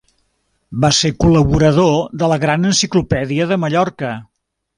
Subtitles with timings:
[0.85, 4.17] Va ser col·laborador de la Gran Enciclopèdia de Mallorca.